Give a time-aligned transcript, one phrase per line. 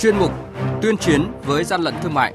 [0.00, 0.32] chuyên mục
[0.82, 2.34] tuyên chiến với gian lận thương mại.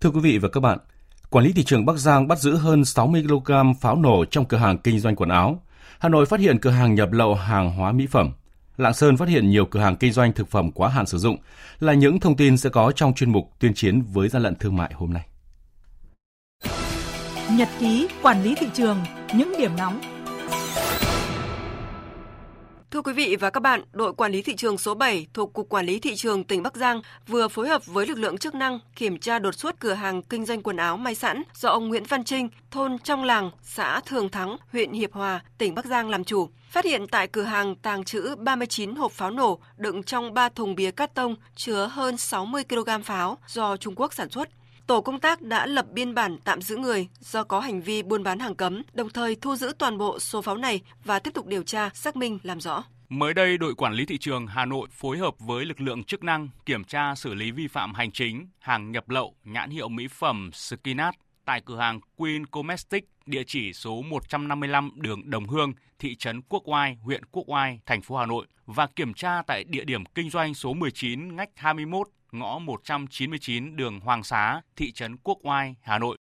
[0.00, 0.78] Thưa quý vị và các bạn,
[1.30, 4.56] quản lý thị trường Bắc Giang bắt giữ hơn 60 kg pháo nổ trong cửa
[4.56, 5.62] hàng kinh doanh quần áo.
[5.98, 8.32] Hà Nội phát hiện cửa hàng nhập lậu hàng hóa mỹ phẩm.
[8.76, 11.36] Lạng Sơn phát hiện nhiều cửa hàng kinh doanh thực phẩm quá hạn sử dụng
[11.80, 14.76] là những thông tin sẽ có trong chuyên mục tuyên chiến với gian lận thương
[14.76, 15.26] mại hôm nay.
[17.52, 18.98] Nhật ký quản lý thị trường,
[19.34, 20.00] những điểm nóng
[22.92, 25.68] Thưa quý vị và các bạn, đội quản lý thị trường số 7 thuộc Cục
[25.68, 28.78] Quản lý Thị trường tỉnh Bắc Giang vừa phối hợp với lực lượng chức năng
[28.96, 32.04] kiểm tra đột xuất cửa hàng kinh doanh quần áo may sẵn do ông Nguyễn
[32.04, 36.24] Văn Trinh, thôn Trong Làng, xã Thường Thắng, huyện Hiệp Hòa, tỉnh Bắc Giang làm
[36.24, 36.48] chủ.
[36.70, 40.74] Phát hiện tại cửa hàng tàng trữ 39 hộp pháo nổ đựng trong 3 thùng
[40.74, 44.48] bìa cát tông chứa hơn 60 kg pháo do Trung Quốc sản xuất.
[44.86, 48.22] Tổ công tác đã lập biên bản tạm giữ người do có hành vi buôn
[48.22, 51.46] bán hàng cấm, đồng thời thu giữ toàn bộ số pháo này và tiếp tục
[51.46, 52.84] điều tra, xác minh làm rõ.
[53.08, 56.24] Mới đây, đội quản lý thị trường Hà Nội phối hợp với lực lượng chức
[56.24, 60.08] năng kiểm tra xử lý vi phạm hành chính hàng nhập lậu nhãn hiệu mỹ
[60.08, 66.14] phẩm Skinat tại cửa hàng Queen Comestic, địa chỉ số 155 đường Đồng Hương, thị
[66.14, 69.84] trấn Quốc Oai, huyện Quốc Oai, thành phố Hà Nội và kiểm tra tại địa
[69.84, 75.38] điểm kinh doanh số 19 ngách 21 ngõ 199 đường Hoàng Xá, thị trấn Quốc
[75.42, 76.16] Oai, Hà Nội.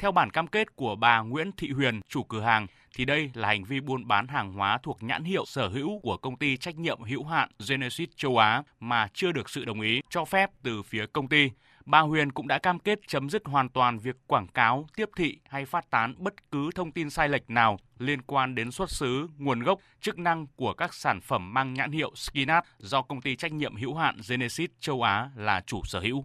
[0.00, 3.48] Theo bản cam kết của bà Nguyễn Thị Huyền, chủ cửa hàng, thì đây là
[3.48, 6.76] hành vi buôn bán hàng hóa thuộc nhãn hiệu sở hữu của công ty trách
[6.76, 10.82] nhiệm hữu hạn Genesis châu Á mà chưa được sự đồng ý cho phép từ
[10.82, 11.50] phía công ty.
[11.86, 15.38] Bà Huyền cũng đã cam kết chấm dứt hoàn toàn việc quảng cáo, tiếp thị
[15.48, 19.28] hay phát tán bất cứ thông tin sai lệch nào liên quan đến xuất xứ,
[19.38, 23.36] nguồn gốc, chức năng của các sản phẩm mang nhãn hiệu Skinat do công ty
[23.36, 26.24] trách nhiệm hữu hạn Genesis châu Á là chủ sở hữu.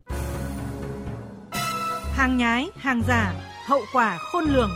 [2.14, 3.34] Hàng nhái, hàng giả,
[3.68, 4.72] hậu quả khôn lường.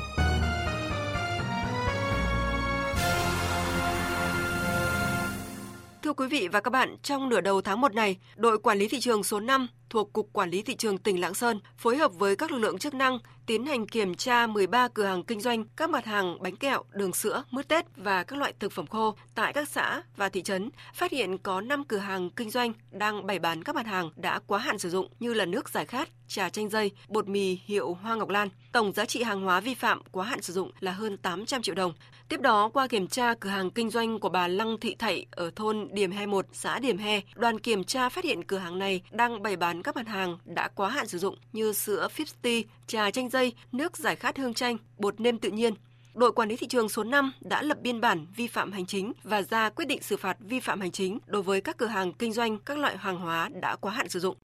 [6.18, 9.00] Quý vị và các bạn, trong nửa đầu tháng 1 này, đội quản lý thị
[9.00, 12.36] trường số 5 thuộc Cục Quản lý Thị trường tỉnh Lạng Sơn phối hợp với
[12.36, 15.90] các lực lượng chức năng tiến hành kiểm tra 13 cửa hàng kinh doanh các
[15.90, 19.54] mặt hàng bánh kẹo, đường sữa, mứt Tết và các loại thực phẩm khô tại
[19.54, 23.40] các xã và thị trấn, phát hiện có 5 cửa hàng kinh doanh đang bày
[23.40, 26.50] bán các mặt hàng đã quá hạn sử dụng như là nước giải khát, trà
[26.50, 28.50] chanh dây, bột mì hiệu Hoa Ngọc Lan.
[28.72, 31.76] Tổng giá trị hàng hóa vi phạm quá hạn sử dụng là hơn 800 triệu
[31.76, 31.94] đồng.
[32.30, 35.52] Tiếp đó, qua kiểm tra cửa hàng kinh doanh của bà Lăng Thị Thảy ở
[35.56, 39.02] thôn Điểm He 1, xã Điểm He, đoàn kiểm tra phát hiện cửa hàng này
[39.12, 43.12] đang bày bán các mặt hàng đã quá hạn sử dụng như sữa Fifty, trà
[43.12, 45.74] chanh dây, nước giải khát hương chanh, bột nêm tự nhiên.
[46.14, 49.14] Đội quản lý thị trường số 5 đã lập biên bản vi phạm hành chính
[49.24, 52.14] và ra quyết định xử phạt vi phạm hành chính đối với các cửa hàng
[52.14, 54.36] kinh doanh các loại hàng hóa đã quá hạn sử dụng.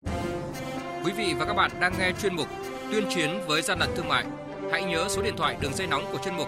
[1.05, 2.47] Quý vị và các bạn đang nghe chuyên mục
[2.91, 4.25] Tuyên chiến với gian lận thương mại.
[4.71, 6.47] Hãy nhớ số điện thoại đường dây nóng của chuyên mục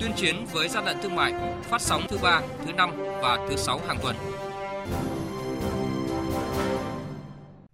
[0.00, 2.90] tuyên chiến với gian lận thương mại, phát sóng thứ ba, thứ năm
[3.22, 4.16] và thứ sáu hàng tuần.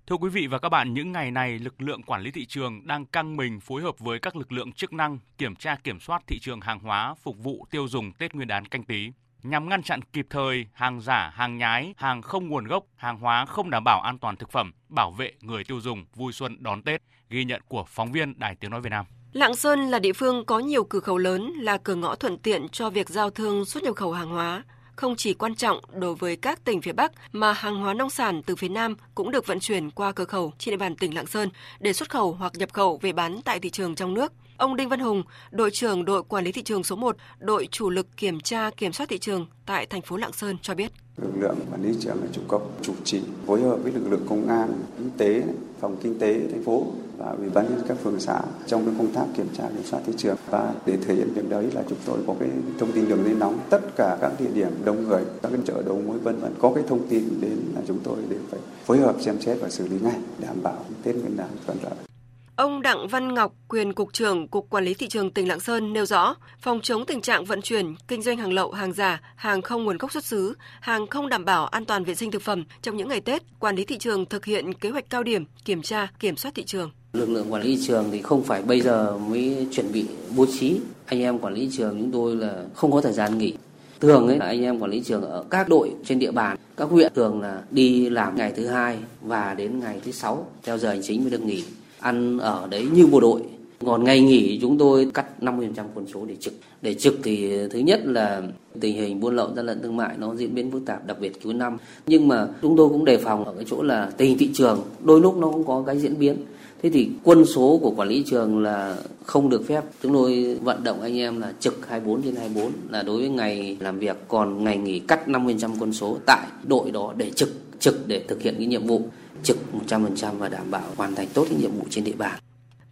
[0.07, 2.87] Thưa quý vị và các bạn, những ngày này, lực lượng quản lý thị trường
[2.87, 6.23] đang căng mình phối hợp với các lực lượng chức năng kiểm tra kiểm soát
[6.27, 9.11] thị trường hàng hóa phục vụ tiêu dùng Tết Nguyên đán canh tí
[9.43, 13.47] nhằm ngăn chặn kịp thời hàng giả, hàng nhái, hàng không nguồn gốc, hàng hóa
[13.47, 16.83] không đảm bảo an toàn thực phẩm, bảo vệ người tiêu dùng vui xuân đón
[16.83, 19.07] Tết, ghi nhận của phóng viên Đài Tiếng Nói Việt Nam.
[19.37, 22.69] Lạng Sơn là địa phương có nhiều cửa khẩu lớn, là cửa ngõ thuận tiện
[22.69, 24.63] cho việc giao thương xuất nhập khẩu hàng hóa
[24.97, 28.43] không chỉ quan trọng đối với các tỉnh phía Bắc mà hàng hóa nông sản
[28.43, 31.27] từ phía Nam cũng được vận chuyển qua cửa khẩu trên địa bàn tỉnh Lạng
[31.27, 31.49] Sơn
[31.81, 34.33] để xuất khẩu hoặc nhập khẩu về bán tại thị trường trong nước.
[34.59, 37.91] Ông Đinh Văn Hùng, đội trưởng đội quản lý thị trường số 1, đội chủ
[37.91, 40.93] lực kiểm tra kiểm soát thị trường tại thành phố Lạng Sơn cho biết.
[41.17, 44.11] Lực lượng quản lý thị trường là chủ công, chủ trì phối hợp với lực
[44.11, 45.43] lượng công an, y tế,
[45.81, 46.87] phòng kinh tế thành phố
[47.19, 50.01] và ủy ban nhân các phường xã trong cái công tác kiểm tra kiểm soát
[50.07, 50.37] thị trường.
[50.51, 52.49] Và để thể hiện việc đấy là chúng tôi có cái
[52.79, 53.59] thông tin đường dây nóng.
[53.71, 56.73] Tất cả các địa điểm đông người các cái chợ đầu mối vân vân có
[56.75, 59.89] cái thông tin đến là chúng tôi đều phải phối hợp xem xét và xử
[59.89, 62.16] lý ngay đảm bảo tết nguyên đán thuận lợi
[62.57, 65.93] Ông Đặng Văn Ngọc, quyền Cục trưởng Cục Quản lý Thị trường tỉnh Lạng Sơn
[65.93, 69.63] nêu rõ, phòng chống tình trạng vận chuyển, kinh doanh hàng lậu, hàng giả, hàng
[69.63, 72.65] không nguồn gốc xuất xứ, hàng không đảm bảo an toàn vệ sinh thực phẩm
[72.83, 75.83] trong những ngày Tết, quản lý thị trường thực hiện kế hoạch cao điểm, kiểm
[75.83, 76.91] tra, kiểm soát thị trường.
[77.13, 80.07] Lực lượng quản lý thị trường thì không phải bây giờ mới chuẩn bị
[80.37, 80.81] bố trí.
[81.07, 83.55] Anh em quản lý thị trường chúng tôi là không có thời gian nghỉ.
[84.01, 86.89] Thường ấy là anh em quản lý trường ở các đội trên địa bàn, các
[86.89, 90.89] huyện thường là đi làm ngày thứ hai và đến ngày thứ sáu theo giờ
[90.89, 91.65] hành chính mới được nghỉ.
[92.01, 93.41] Ăn ở đấy như bộ đội.
[93.87, 96.55] Còn ngày nghỉ chúng tôi cắt 50% quân số để trực.
[96.83, 98.43] Để trực thì thứ nhất là
[98.81, 101.43] tình hình buôn lậu gian lận thương mại nó diễn biến phức tạp, đặc biệt
[101.45, 101.77] cuối năm.
[102.07, 105.21] Nhưng mà chúng tôi cũng đề phòng ở cái chỗ là tình thị trường, đôi
[105.21, 106.37] lúc nó cũng có cái diễn biến
[106.83, 109.85] Thế thì quân số của quản lý trường là không được phép.
[110.03, 113.77] Chúng tôi vận động anh em là trực 24 trên 24 là đối với ngày
[113.81, 117.49] làm việc còn ngày nghỉ cắt 50% quân số tại đội đó để trực
[117.87, 119.09] trực để thực hiện cái nhiệm vụ
[119.43, 119.57] trực
[119.89, 122.39] 100% và đảm bảo hoàn thành tốt cái nhiệm vụ trên địa bàn.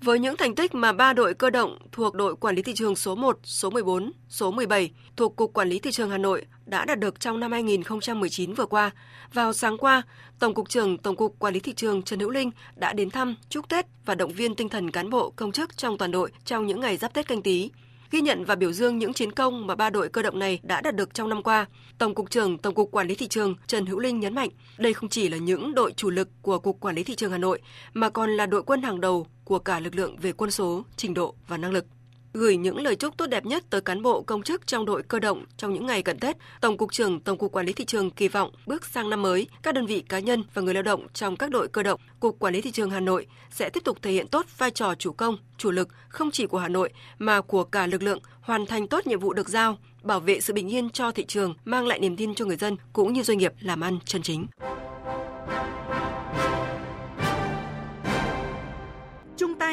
[0.01, 2.97] Với những thành tích mà ba đội cơ động thuộc đội quản lý thị trường
[2.97, 6.85] số 1, số 14, số 17 thuộc Cục Quản lý Thị trường Hà Nội đã
[6.85, 8.91] đạt được trong năm 2019 vừa qua,
[9.33, 10.03] vào sáng qua,
[10.39, 13.37] Tổng cục trưởng Tổng cục Quản lý Thị trường Trần Hữu Linh đã đến thăm,
[13.49, 16.67] chúc Tết và động viên tinh thần cán bộ công chức trong toàn đội trong
[16.67, 17.71] những ngày giáp Tết canh tí
[18.15, 20.81] ghi nhận và biểu dương những chiến công mà ba đội cơ động này đã
[20.81, 21.67] đạt được trong năm qua.
[21.99, 24.93] Tổng cục trưởng Tổng cục Quản lý thị trường Trần Hữu Linh nhấn mạnh, đây
[24.93, 27.61] không chỉ là những đội chủ lực của Cục Quản lý thị trường Hà Nội
[27.93, 31.15] mà còn là đội quân hàng đầu của cả lực lượng về quân số, trình
[31.15, 31.87] độ và năng lực
[32.35, 35.19] gửi những lời chúc tốt đẹp nhất tới cán bộ công chức trong đội cơ
[35.19, 36.37] động trong những ngày cận Tết.
[36.61, 39.47] Tổng cục trưởng Tổng cục Quản lý thị trường kỳ vọng bước sang năm mới,
[39.63, 42.39] các đơn vị cá nhân và người lao động trong các đội cơ động, Cục
[42.39, 45.13] Quản lý thị trường Hà Nội sẽ tiếp tục thể hiện tốt vai trò chủ
[45.13, 48.89] công, chủ lực không chỉ của Hà Nội mà của cả lực lượng hoàn thành
[48.89, 51.99] tốt nhiệm vụ được giao, bảo vệ sự bình yên cho thị trường, mang lại
[51.99, 54.47] niềm tin cho người dân cũng như doanh nghiệp làm ăn chân chính.